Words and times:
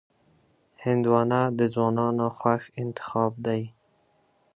هندوانه 0.85 1.41
د 1.59 1.61
ځوانانو 1.73 2.25
خوښ 2.37 2.63
انتخاب 2.83 3.33
دی. 3.45 3.61